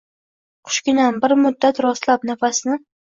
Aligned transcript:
Qushginam, 0.69 1.19
bir 1.25 1.35
muddat 1.41 1.81
rostlab 1.87 2.25
nafasni 2.31 2.79